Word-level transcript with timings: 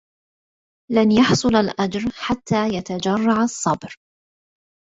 لن 0.91 1.11
يحصل 1.11 1.55
الأجر 1.55 2.09
حتى 2.13 2.67
يتجرّع 2.77 3.43
الصّبر. 3.43 3.97